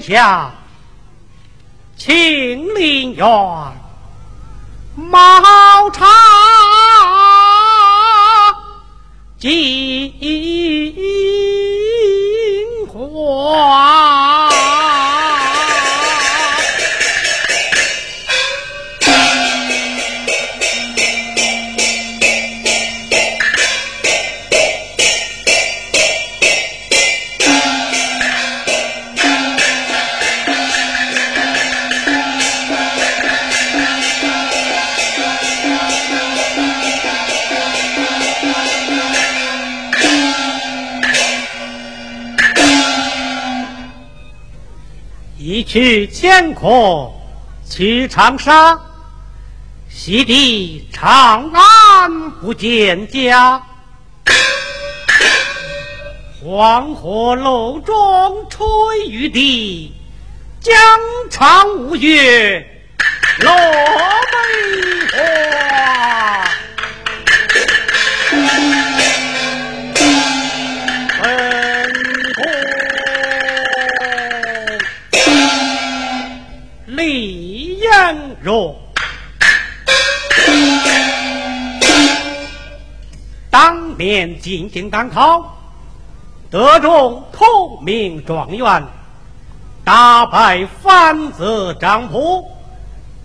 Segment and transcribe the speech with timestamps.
[0.00, 0.52] 下。
[1.96, 3.26] 青林园，
[4.94, 6.06] 茅茶
[45.70, 47.08] 一曲乾坤
[47.64, 48.76] 去长沙，
[49.88, 53.62] 西堤长安不见家。
[56.42, 57.94] 黄河楼中
[58.50, 58.66] 吹
[59.06, 59.94] 玉笛，
[60.60, 60.76] 江
[61.30, 62.66] 长五月
[63.38, 63.54] 落
[84.40, 85.56] 进京赶考，
[86.50, 88.82] 得中同名状元，
[89.84, 91.44] 打败反贼
[91.80, 92.44] 张普，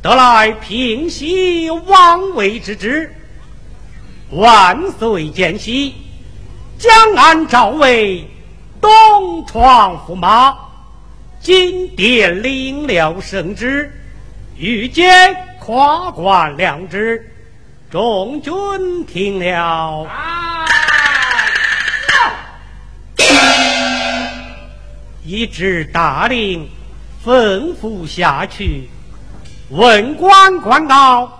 [0.01, 3.11] 得来平息王位之职。
[4.31, 5.93] 万岁见喜，
[6.77, 8.27] 将安赵魏
[8.81, 10.55] 东床驸马。
[11.39, 13.91] 今殿领了圣旨，
[14.57, 15.11] 欲接
[15.59, 17.31] 跨冠良职，
[17.91, 20.07] 众军听了。
[25.25, 26.69] 一旨大令
[27.25, 28.87] 吩咐下去，
[29.71, 31.31] 文官官告，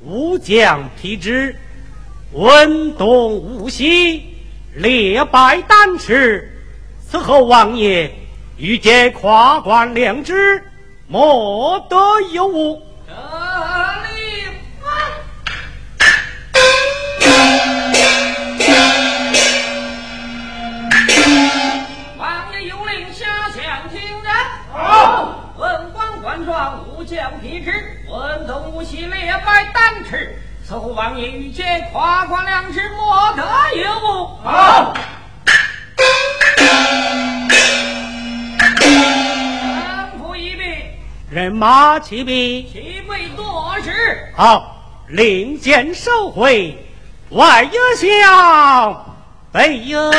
[0.00, 1.54] 武将批之，
[2.32, 4.24] 文东武西，
[4.74, 6.50] 列拜丹赤。
[7.08, 8.12] 此后王爷
[8.56, 10.60] 欲借跨官良知，
[11.06, 11.96] 莫得
[12.32, 12.82] 有误。
[28.42, 30.36] 文东武西列拜丹赤。
[30.66, 31.62] 此后王爷欲借
[31.92, 33.42] 跨冠良职，莫得
[33.76, 34.26] 有误。
[34.42, 34.92] 好，
[38.76, 40.64] 吩咐一毕，
[41.30, 42.64] 人马齐备。
[42.64, 43.92] 齐备多时。
[44.34, 44.76] 好，
[45.08, 46.76] 令箭收回，
[47.30, 49.14] 外有响，
[49.52, 50.10] 北有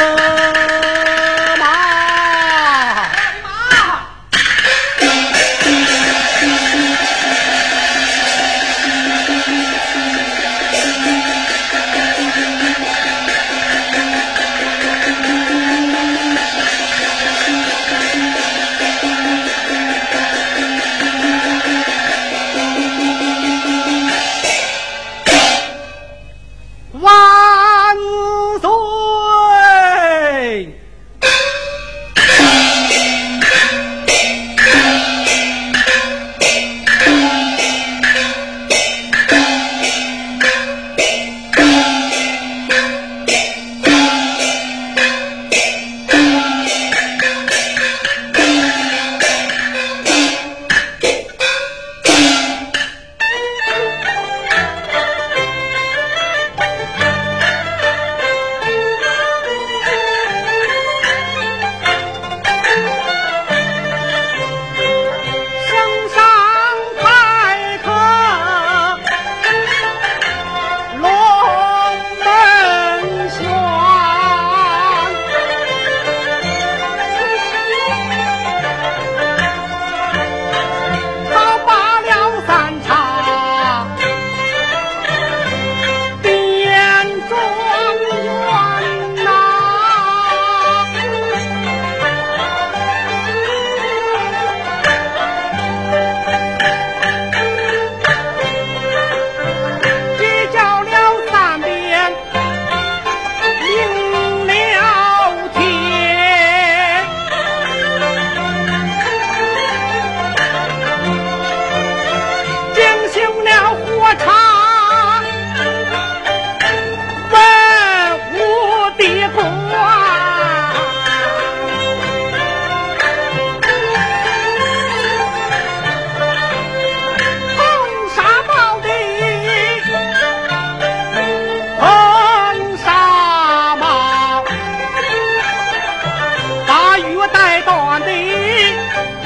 [137.10, 138.08] 越带短的，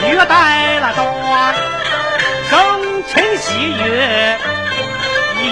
[0.09, 1.53] 越带了短，
[2.49, 4.37] 生前喜悦
[5.41, 5.45] 一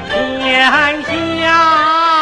[0.00, 0.70] 片
[1.40, 2.15] 香。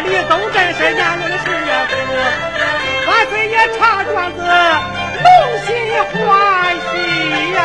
[0.00, 1.92] 李宗镇是年轮的十月初，
[3.08, 4.38] 万岁爷查庄子，
[5.22, 5.28] 龙
[5.64, 5.68] 心
[6.26, 7.58] 欢喜呀、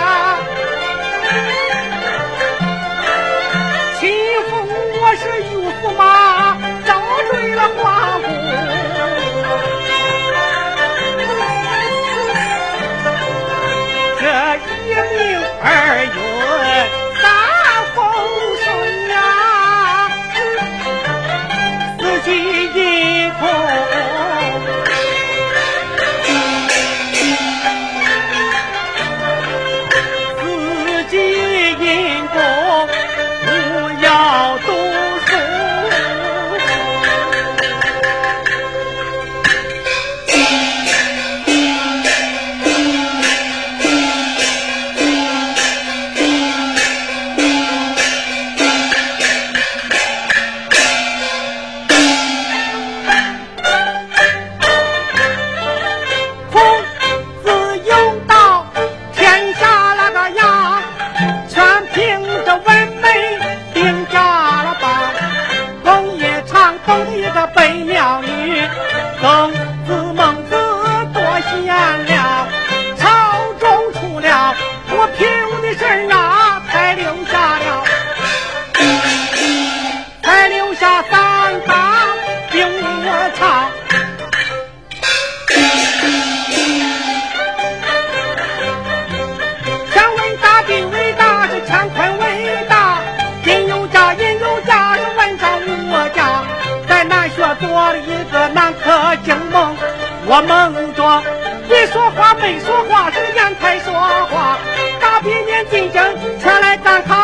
[100.32, 101.24] 我梦着，
[101.68, 104.60] 你说话没说话，这个眼太说话。
[105.02, 106.00] 大比年进京，
[106.40, 107.18] 前来赶考，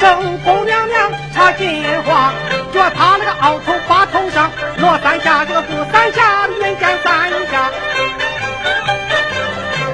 [0.00, 2.32] 正宫娘娘插金花，
[2.74, 7.70] 脚踏那个鳌头把头上，落三下这个不三下，人间三下。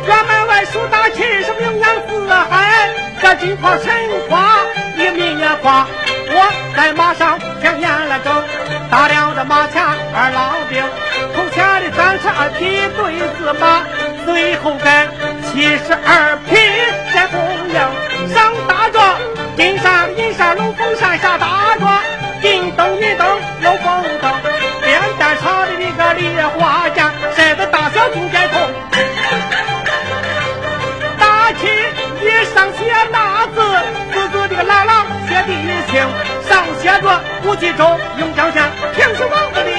[0.09, 2.89] 辕门外数大旗，是名扬四海，
[3.21, 3.93] 这金花神
[4.31, 4.61] 花
[4.97, 5.87] 一名也花。
[6.29, 8.43] 我在马上听言了正，
[8.91, 9.26] 打了
[12.51, 12.65] 匹
[12.97, 13.85] 对子马，
[14.25, 15.09] 随后跟
[15.45, 16.57] 七十二匹
[17.13, 17.35] 这红
[17.73, 17.91] 缨，
[18.33, 19.17] 上大庄，
[19.57, 21.99] 金山银山龙凤山下大庄，
[22.43, 23.27] 金灯银灯
[23.63, 24.33] 龙凤灯，
[24.83, 28.61] 边边唱的那个梨花剑，谁的大小中间通，
[31.19, 31.67] 大旗
[32.23, 33.61] 一上写大字，
[34.13, 35.47] 字字这个朗朗写的
[35.91, 36.07] 清。
[36.49, 38.63] 上写着吴继周用江县
[38.95, 39.71] 平时王子的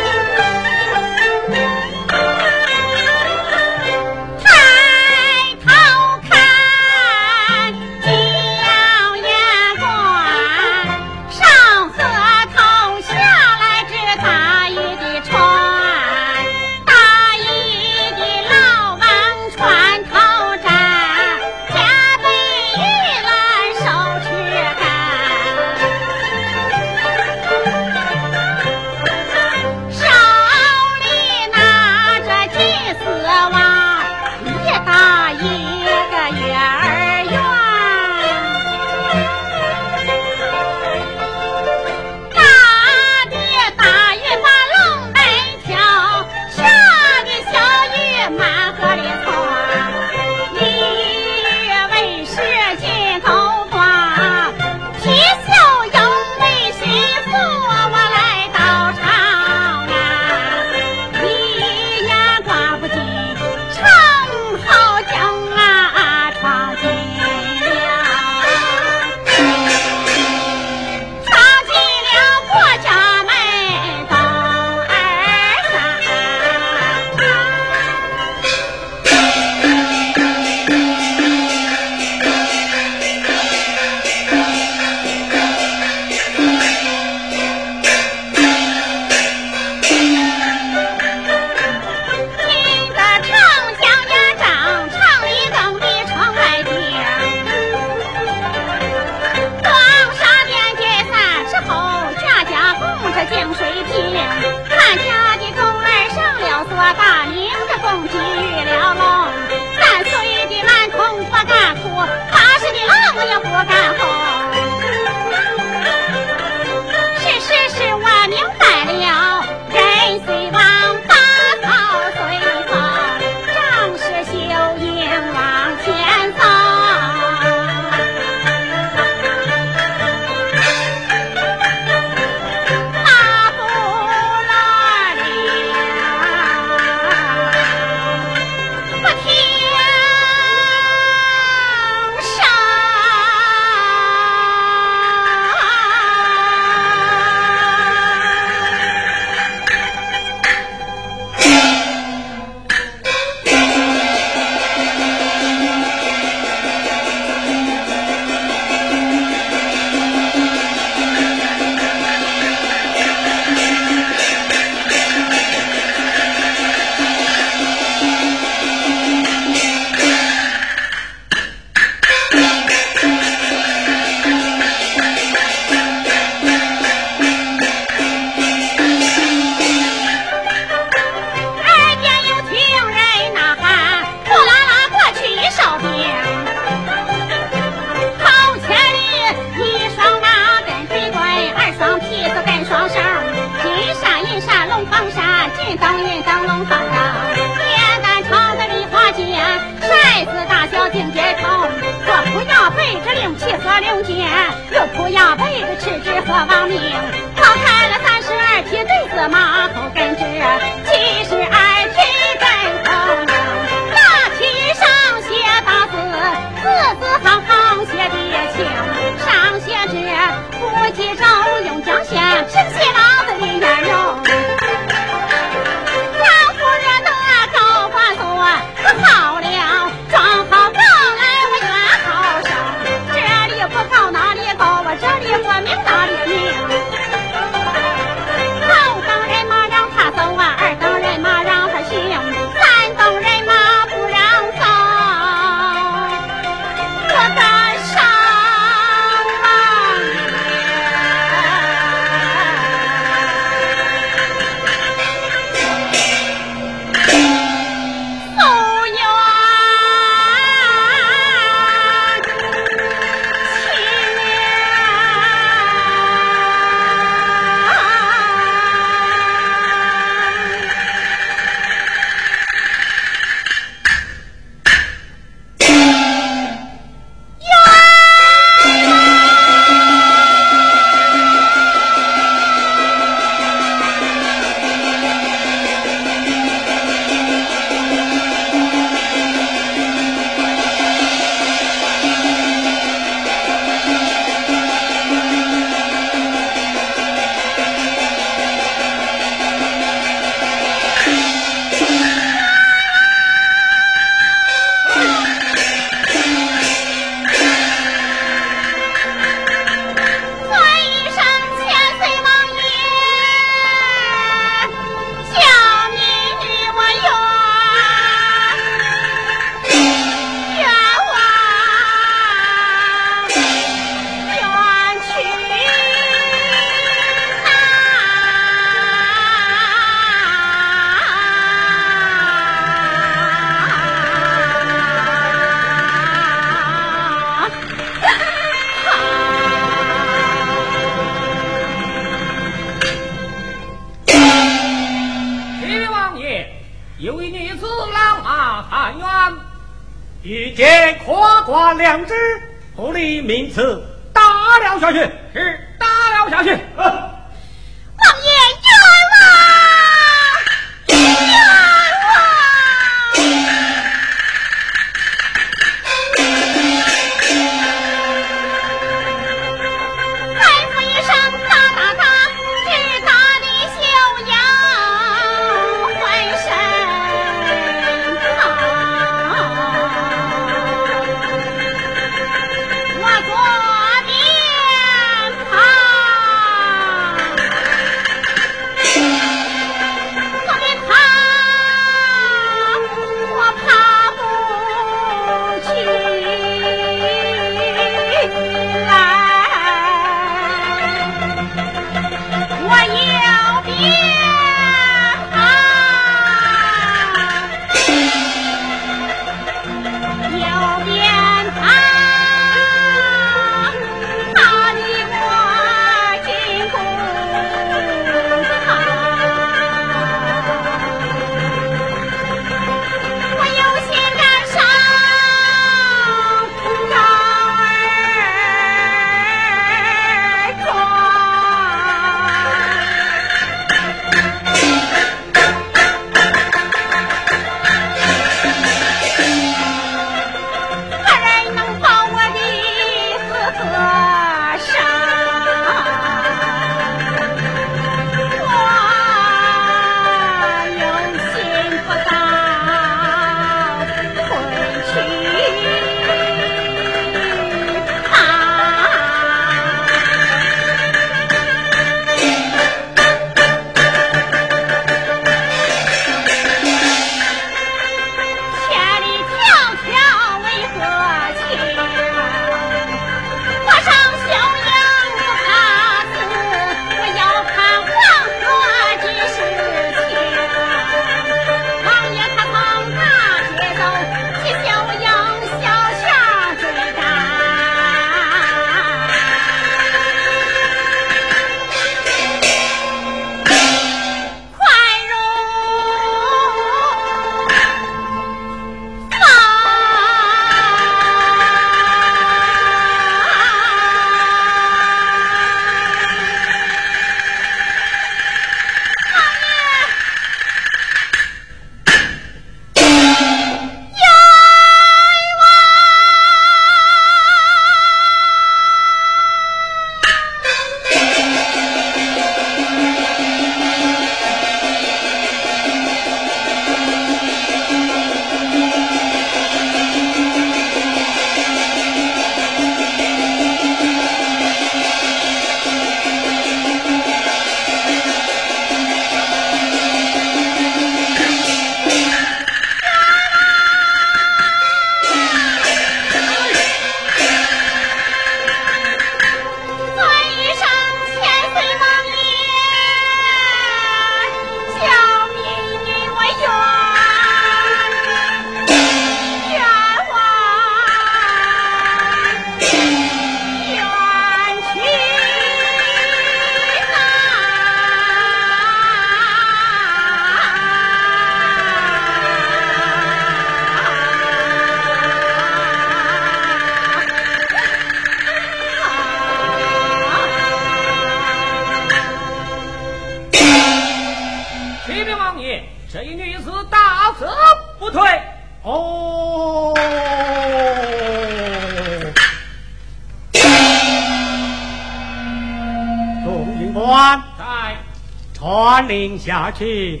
[598.96, 600.00] 令下去，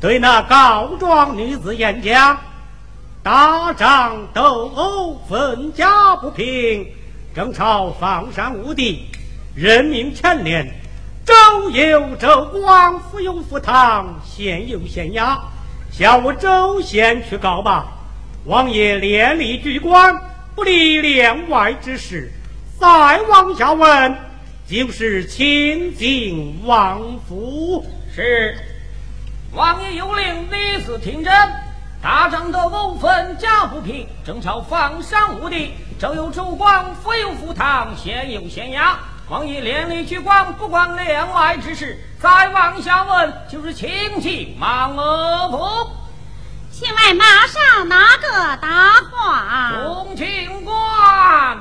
[0.00, 2.36] 对那告状女子演讲：
[3.22, 6.88] 打仗斗殴，分家不平，
[7.32, 9.06] 争吵放山无敌，
[9.54, 10.66] 人命牵连，
[11.24, 15.38] 周有周光，府有府堂，县有县衙。
[15.92, 17.86] 下我周县去告吧。
[18.44, 20.20] 王爷连理举官，
[20.56, 22.32] 不理帘外之事。
[22.80, 24.16] 再往下问，
[24.68, 27.86] 就是亲近王府。
[28.16, 28.56] 是，
[29.52, 31.30] 王爷有令，李子听真。
[32.02, 35.74] 大仗的殴，分家不平，争吵放山无敌。
[36.00, 38.94] 周有周光，府有府堂，县有县衙。
[39.28, 42.02] 王爷连理举官，不管帘外之事。
[42.18, 45.90] 再往下问，就是亲戚忙额府。
[46.72, 49.72] 请问马上哪个答话？
[49.84, 51.58] 众军官，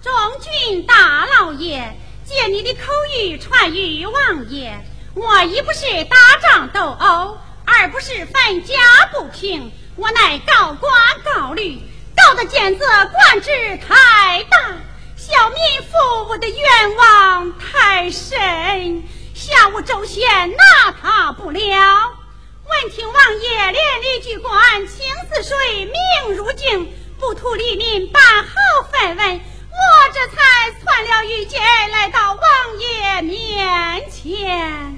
[0.00, 1.94] 中军大老爷，
[2.24, 2.84] 借你的口
[3.14, 4.72] 谕传与王爷。
[5.18, 8.76] 我一不是打仗斗殴，二不是分家
[9.12, 10.92] 不平，我乃告官
[11.24, 11.82] 告律，
[12.16, 14.76] 告的奸贼官职太大，
[15.16, 19.02] 小民服务的愿望太深。
[19.34, 21.60] 下午周旋拿他不了。
[21.60, 28.54] 闻听王爷连理举官，情似水，命如镜，不图黎民办好
[28.92, 31.60] 分文，我这才窜了御剑
[31.90, 34.97] 来到王爷面前。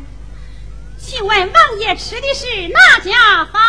[1.10, 3.60] 请问王爷吃的是哪家俸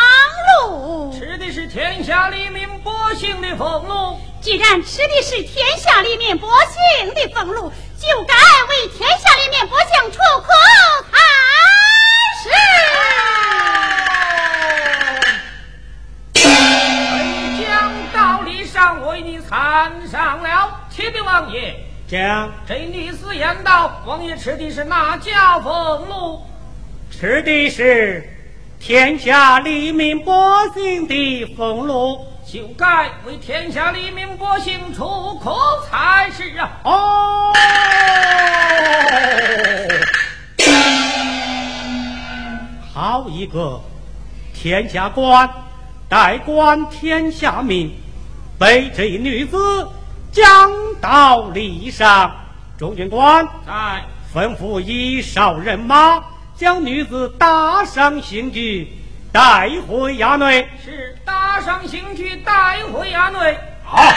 [0.70, 1.12] 禄？
[1.12, 4.20] 吃的是天下黎民百姓的俸禄。
[4.40, 10.50] 既然吃的是天下黎民百姓的俸禄，就该为天下黎民百姓出口
[11.10, 11.18] 才
[12.44, 12.48] 是。
[17.66, 21.76] 讲道理上为你参上了，启禀王爷，
[22.08, 26.46] 将这女子言道：王爷吃的是哪家俸禄？
[27.12, 28.28] 吃的是
[28.80, 30.34] 天下黎民百
[30.74, 32.26] 姓的俸禄。
[32.44, 35.52] 就该为天下黎民百姓出苦
[35.88, 36.70] 才是啊！
[36.84, 37.54] 哦，
[42.94, 43.80] 好一个
[44.54, 45.50] 天下官，
[46.10, 47.94] 代管天下民，
[48.60, 49.88] 被这一女子
[50.32, 52.36] 讲道理上。
[52.78, 54.04] 中军官在
[54.34, 56.22] 吩咐一哨人马，
[56.62, 58.88] 将女子打上刑具。
[59.34, 63.58] 带回衙内，是打上刑具，带回衙内。
[63.84, 64.14] 好。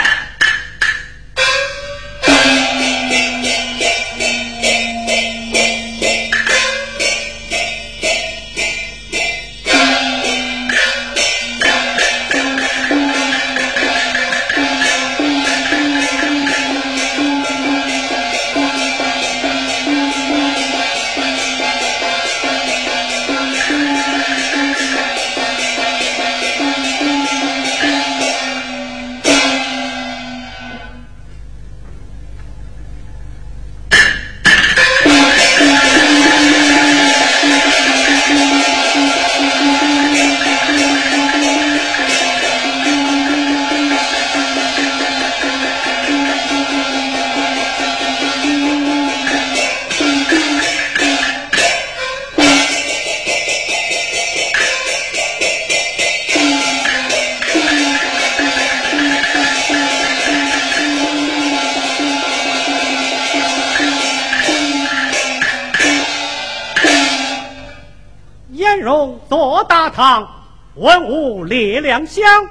[72.15, 72.49] 列良乡，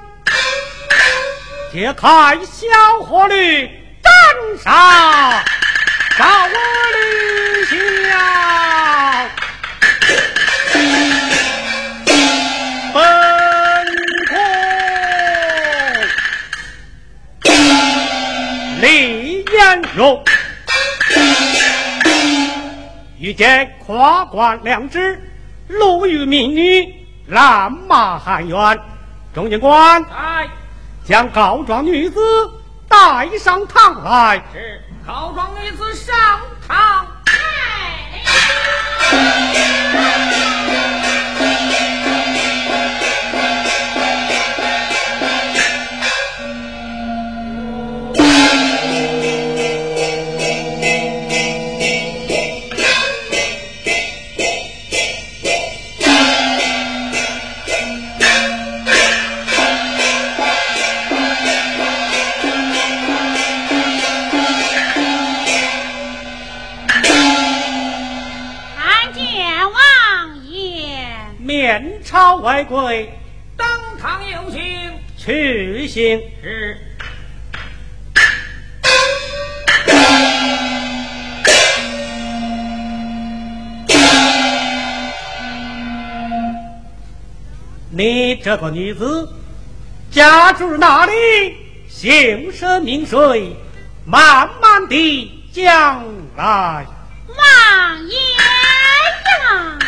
[1.72, 3.66] 揭开小火驴
[4.02, 4.12] 斩
[4.62, 5.42] 杀
[6.18, 7.76] 赵吕香，
[12.92, 13.02] 本
[14.28, 14.36] 宫
[18.82, 20.22] 李延荣
[23.18, 25.18] 遇见夸官良知，
[25.68, 27.00] 禄于民女。
[27.26, 28.78] 拦马喊冤，
[29.34, 30.48] 中警官，来，
[31.04, 32.20] 将告状女子
[32.88, 34.40] 带上堂来。
[34.52, 35.83] 是，告状女子
[71.64, 73.10] 面朝外归，
[73.56, 73.66] 登
[73.98, 74.92] 堂有请。
[75.16, 76.76] 去行是。
[87.88, 89.26] 你这个女子，
[90.10, 91.12] 家住哪里？
[91.88, 93.56] 姓甚名谁？
[94.04, 96.04] 慢慢的讲
[96.36, 96.84] 来。
[97.26, 99.78] 王爷呀！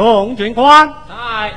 [0.00, 1.52] 众军官在，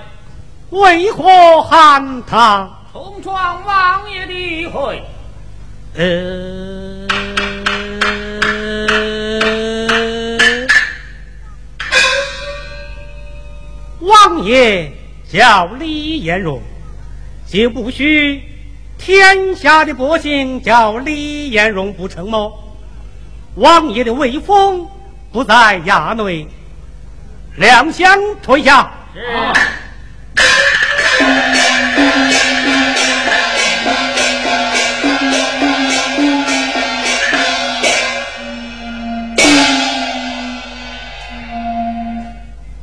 [0.72, 2.70] 为何喊他？
[2.92, 5.02] 冲撞王爷的会。
[5.96, 7.08] 呃，
[14.02, 14.92] 王爷
[15.32, 16.62] 叫李延荣，
[17.48, 18.44] 就不许
[18.98, 22.52] 天下的百姓叫李延荣不成么？
[23.56, 24.86] 王爷的威风
[25.32, 26.46] 不在衙内。
[27.56, 28.92] 两相退下。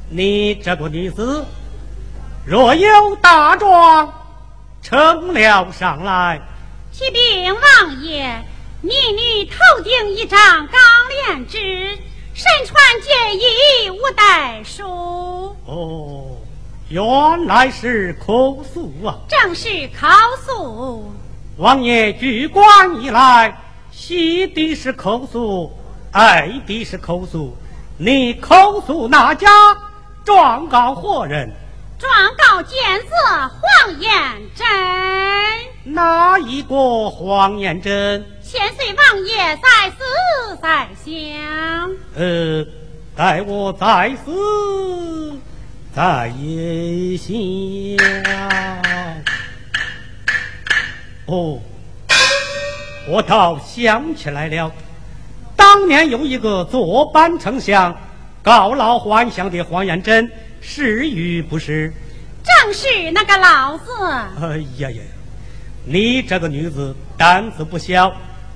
[0.09, 1.45] 你这个女子，
[2.45, 4.13] 若有大状，
[4.83, 6.41] 呈了上来。
[6.93, 8.45] 启禀王爷，
[8.83, 11.99] 你女头顶一张钢链纸。
[12.41, 15.55] 身穿结衣无带书。
[15.67, 16.39] 哦，
[16.89, 19.19] 原来是口诉啊！
[19.29, 20.09] 正是口
[20.47, 21.13] 诉。
[21.59, 23.55] 王爷举官以来，
[23.93, 25.71] 喜的是口诉，
[26.13, 27.55] 爱的是口诉。
[27.99, 29.47] 你口诉哪家？
[30.25, 31.53] 状告何人？
[31.99, 34.11] 状告奸色黄延
[34.57, 34.67] 真。
[35.85, 38.25] 哪一个黄延贞？
[38.51, 42.67] 千岁王爷在思在想，呃，
[43.15, 45.39] 待我再思
[45.95, 46.33] 再
[47.17, 47.97] 想。
[51.27, 51.61] 哦，
[53.09, 54.73] 我倒想起来了，
[55.55, 57.97] 当年有一个坐班丞相
[58.43, 60.29] 告老还乡的黄延贞，
[60.61, 61.93] 是与不是？
[62.43, 63.93] 正是那个老子。
[64.43, 65.03] 哎呀呀，
[65.85, 68.13] 你这个女子胆子不小。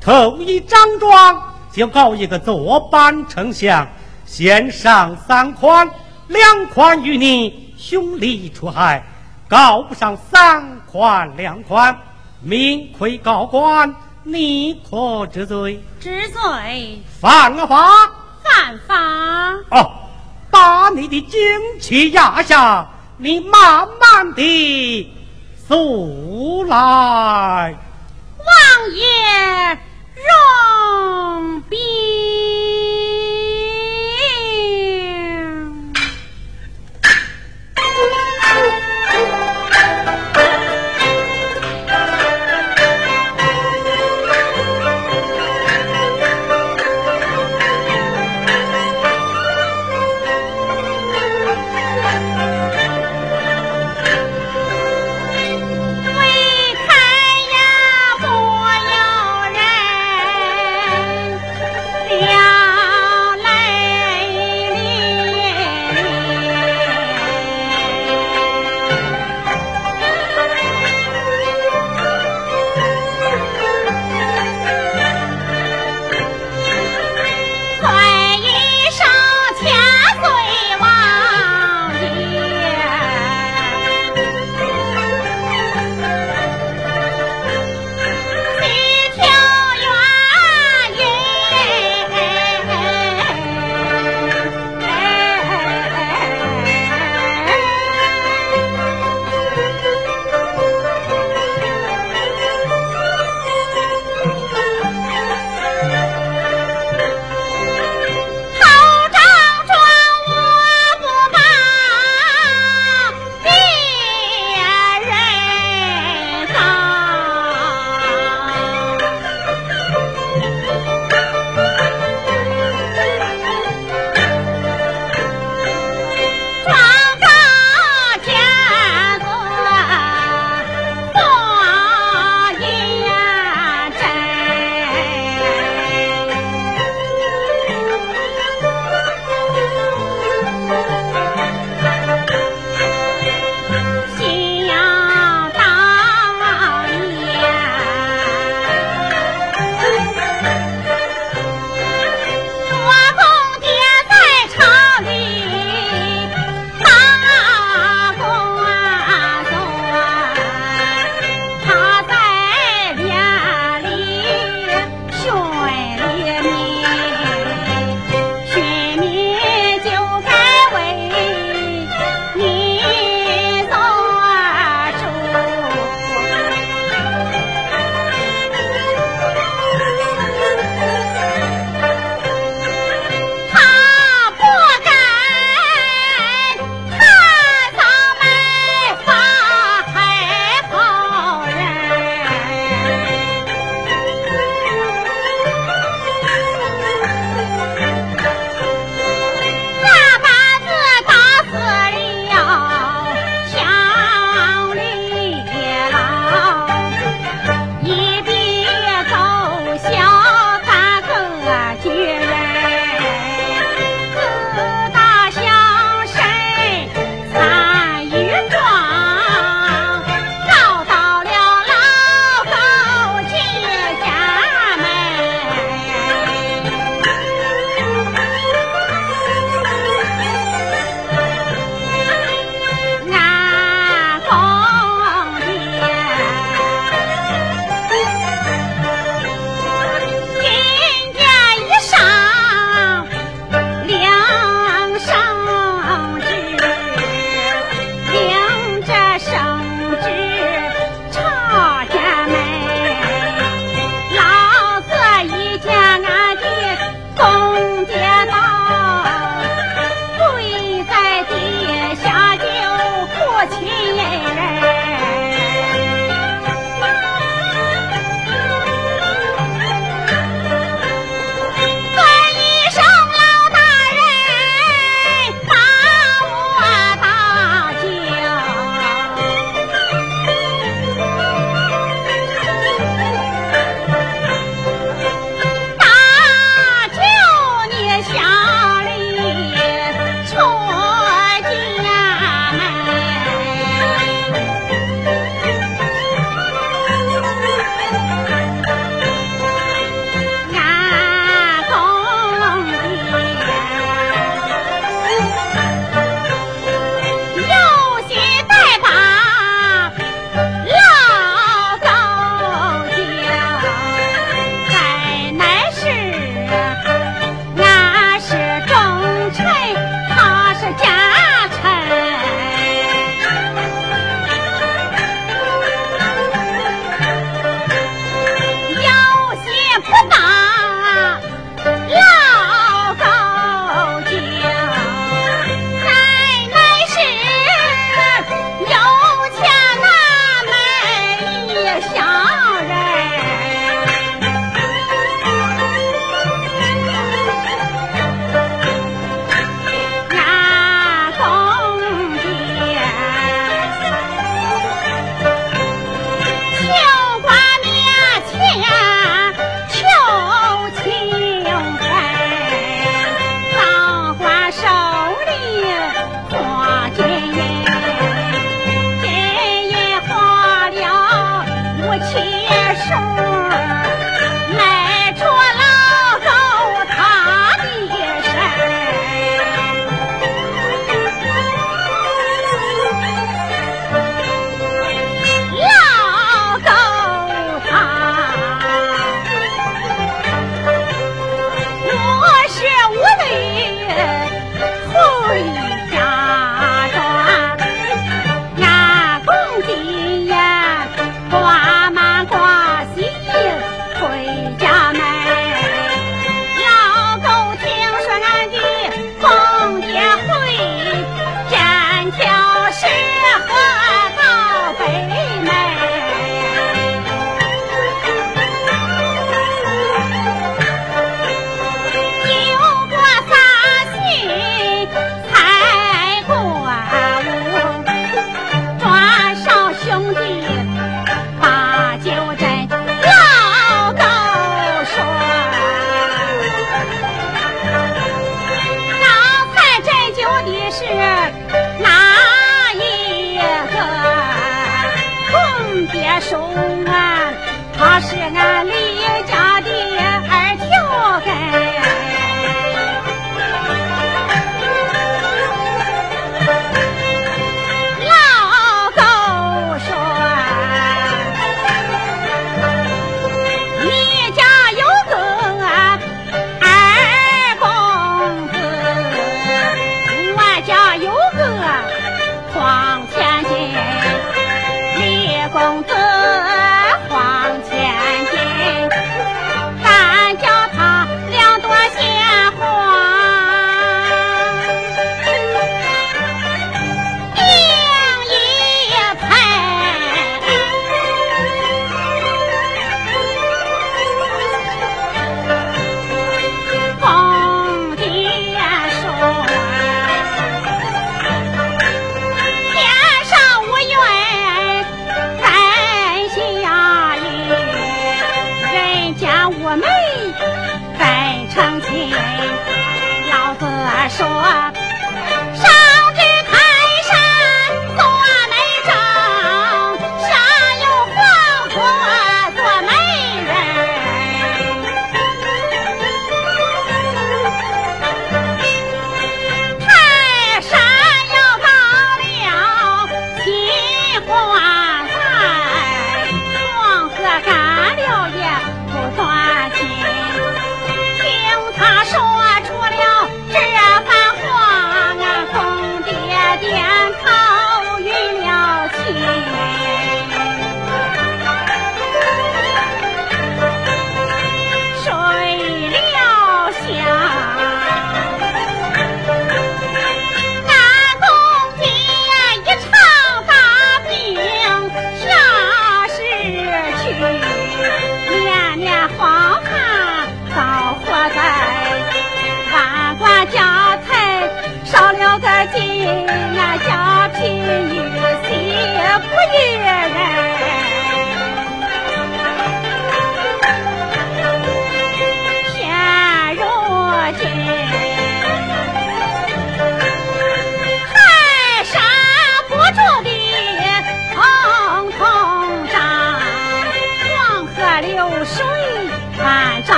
[0.00, 1.42] 头一张状
[1.72, 3.86] 就告一个坐班丞相，
[4.24, 5.88] 先上三款，
[6.28, 9.04] 两款与你兄弟出海，
[9.48, 11.96] 告不上三款两款，
[12.40, 15.82] 命亏高官，你可知罪？
[16.00, 17.02] 知罪。
[17.20, 17.88] 犯了法？
[18.42, 18.94] 犯法。
[19.70, 19.90] 哦，
[20.50, 21.40] 把你的精
[21.80, 22.88] 气压下，
[23.18, 25.14] 你慢慢的
[25.66, 27.76] 速来。
[28.38, 29.78] 王爷。
[30.26, 33.07] 让兵。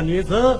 [0.00, 0.58] 个女子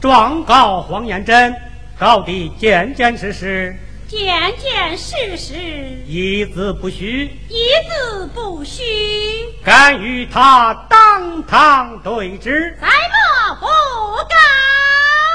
[0.00, 1.54] 状告黄延贞，
[1.96, 3.76] 告的件件事实，
[4.08, 5.54] 件件事实，
[6.06, 8.82] 一字不虚，一字不虚，
[9.64, 13.66] 敢与他当堂对质，在么不
[14.28, 14.36] 敢？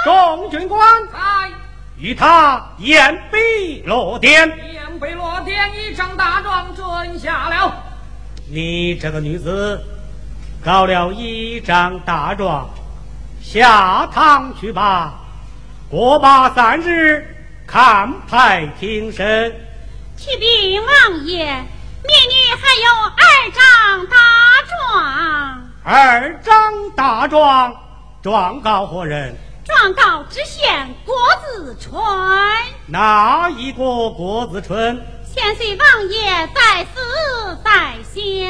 [0.04, 1.18] 众军官，在
[1.98, 7.74] 与他言笔落点，言笔落点，一张大状准下了。
[8.50, 9.82] 你这个女子。
[10.64, 12.70] 告了一张大状，
[13.52, 15.14] 下堂去吧。
[15.90, 17.36] 过罢三日，
[17.68, 19.54] 看牌听审。
[20.16, 22.88] 启禀王爷，民女还有
[23.18, 24.16] 二张大
[24.70, 25.70] 状。
[25.84, 27.76] 二张大状，
[28.24, 29.36] 状告何人？
[29.66, 31.94] 状告知县郭子春。
[32.86, 34.98] 哪一个郭子春？
[35.30, 38.50] 千岁王爷在此在想，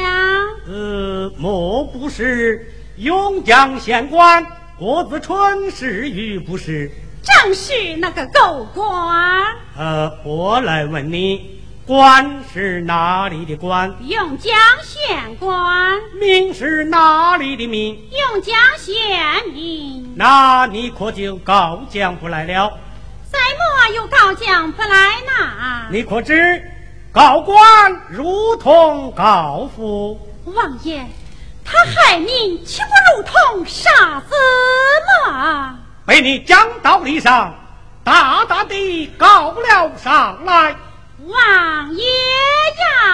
[0.68, 4.46] 呃，莫不是永江县官
[4.82, 6.90] 郭子春是与不是？
[7.22, 9.40] 正是那个狗官。
[9.78, 13.94] 呃，我来问你，官是哪里的官？
[14.00, 14.52] 永江
[14.82, 16.00] 县官。
[16.20, 17.96] 民是哪里的民？
[18.10, 18.92] 永江县
[19.54, 20.14] 民。
[20.16, 22.76] 那你可就告将不来了？
[23.30, 25.86] 怎么又告将不来呢？
[25.92, 26.60] 你可知？
[27.12, 27.56] 告官
[28.10, 31.06] 如同告父，王爷，
[31.64, 34.34] 他害你岂不如同杀子
[35.26, 35.78] 吗？
[36.04, 37.54] 被你讲道理上
[38.04, 40.74] 大大的告了上来。
[41.24, 43.12] 王爷呀！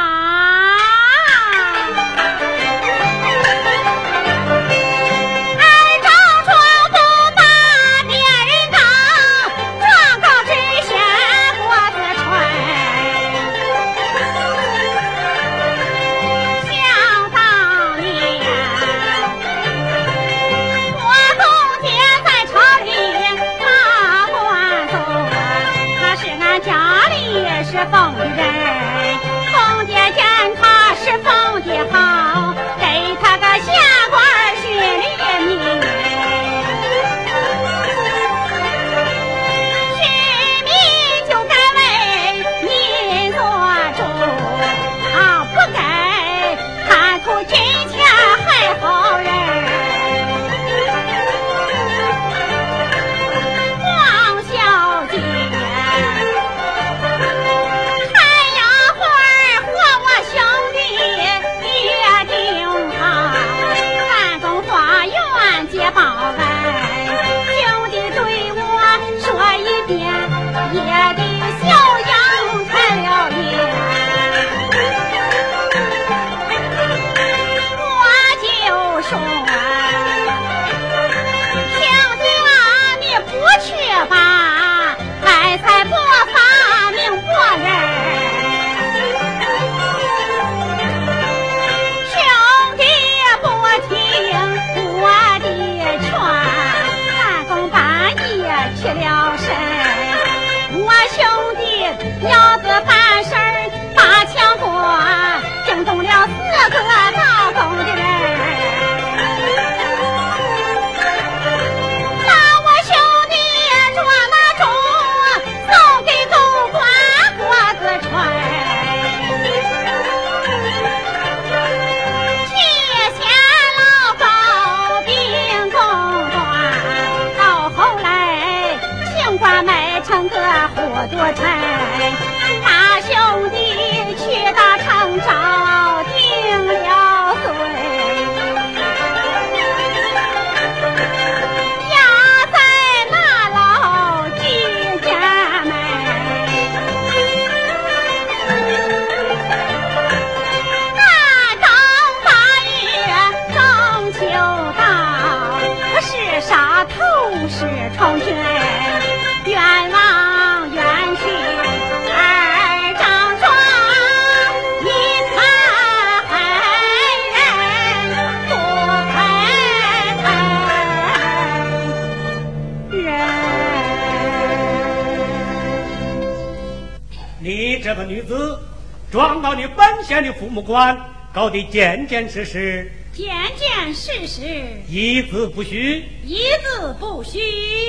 [180.08, 180.98] 县的父母官，
[181.34, 183.28] 搞得件件事实，件
[183.58, 184.42] 件事实，
[184.88, 187.38] 一字不虚，一字不虚。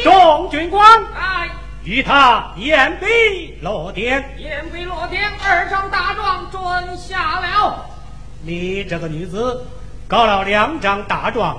[0.03, 1.49] 众军官，哎，
[1.85, 7.85] 与他言笔落点，言笔落点，二张大状准下了。
[8.43, 9.65] 你这个女子，
[10.05, 11.57] 搞了两张大状，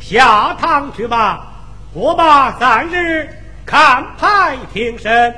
[0.00, 1.52] 下堂去吧。
[1.92, 3.28] 我把三日，
[3.66, 5.34] 看牌庭审。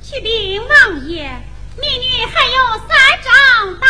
[0.00, 1.28] 启禀王爷。
[1.80, 2.88] 民女还有三
[3.22, 3.86] 张大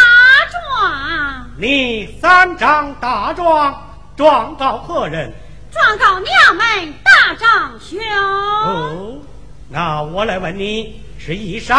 [0.50, 5.32] 状，你三张大状状告何人？
[5.72, 7.98] 状告娘们大丈兄。
[8.02, 9.18] 哦，
[9.68, 11.76] 那我来问你，是一山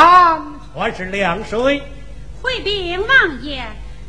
[0.74, 1.84] 还是两水？
[2.42, 3.60] 回禀王爷，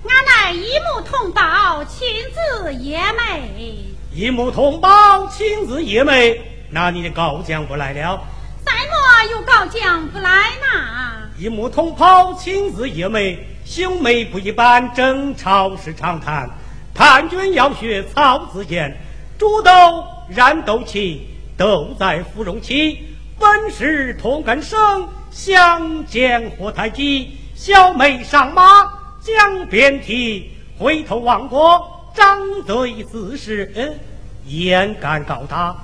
[0.09, 3.85] 俺乃一母同胞，亲自爷妹。
[4.13, 6.41] 一母同胞，亲自爷妹，
[6.71, 8.21] 那你的高将不来了？
[8.65, 11.22] 再莫有高将不来呐？
[11.43, 16.49] 一母同胞，亲自爷妹，兄妹不一般，争吵是常谈。
[16.95, 18.97] 叛军要学曹子建，
[19.37, 21.19] 煮豆燃豆萁，
[21.57, 22.97] 豆在芙蓉泣。
[23.41, 27.37] 本是同根生，相见何太急。
[27.57, 28.89] 小妹上马
[29.21, 33.99] 将鞭提，回头望过张嘴自是，
[34.47, 35.75] 焉敢告他？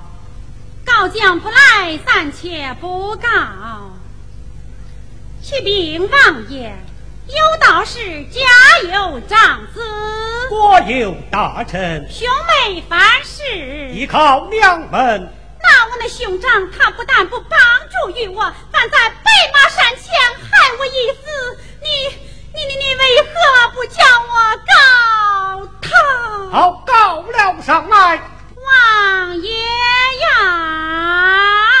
[0.85, 3.27] 告将不来，暂且不告。
[5.49, 6.71] 启禀王爷，
[7.25, 8.39] 有道是家
[8.83, 9.81] 有长子，
[10.47, 15.27] 国有大臣，兄妹凡事依靠娘们。
[15.59, 20.13] 那我那兄长，他不但不帮助于我，反在白马山前
[20.51, 21.57] 害我一死。
[21.81, 21.87] 你、
[22.53, 24.35] 你、你、你为何不叫我
[24.69, 25.89] 告他？
[26.51, 28.21] 好，告了上来。
[28.55, 29.35] 王。
[29.35, 29.47] 与
[30.31, 31.78] 他